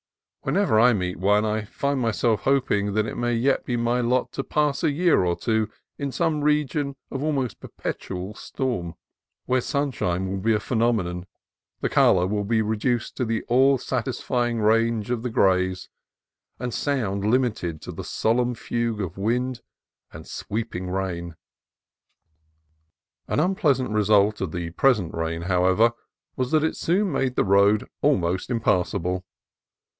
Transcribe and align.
Whenever 0.43 0.79
I 0.79 0.93
meet 0.93 1.17
one 1.19 1.45
I 1.45 1.65
find 1.65 1.99
my 1.99 2.09
self 2.09 2.41
hoping 2.41 2.93
that 2.95 3.05
it 3.05 3.13
may 3.15 3.35
yet 3.35 3.63
be 3.63 3.77
my 3.77 4.01
lot 4.01 4.31
to 4.31 4.43
pass 4.43 4.83
a 4.83 4.89
year 4.89 5.23
or 5.23 5.35
two 5.35 5.69
in 5.99 6.11
some 6.11 6.41
region 6.41 6.95
of 7.11 7.21
almost 7.21 7.59
perpetual 7.59 8.33
storm; 8.33 8.95
where 9.45 9.61
sunshine 9.61 10.27
will 10.27 10.39
be 10.39 10.55
a 10.55 10.59
phenomenon, 10.59 11.27
color 11.87 12.25
will 12.25 12.43
be 12.43 12.63
reduced 12.63 13.15
to 13.17 13.23
the 13.25 13.43
all 13.43 13.77
satisfying 13.77 14.59
range 14.59 15.11
of 15.11 15.21
the 15.21 15.29
grays, 15.29 15.87
and 16.57 16.73
sound 16.73 17.23
limited 17.23 17.79
to 17.81 17.91
the 17.91 18.03
solemn 18.03 18.55
fugue 18.55 19.01
of 19.01 19.19
wind 19.19 19.61
and 20.11 20.25
sweeping 20.25 20.89
rain. 20.89 21.35
An 23.27 23.39
unpleasant 23.39 23.91
result 23.91 24.41
of 24.41 24.51
the 24.51 24.71
present 24.71 25.13
rain, 25.13 25.43
however, 25.43 25.91
was 26.35 26.49
that 26.49 26.63
it 26.63 26.75
soon 26.75 27.11
made 27.11 27.35
the 27.35 27.45
road 27.45 27.87
almost 28.01 28.49
impassable. 28.49 29.23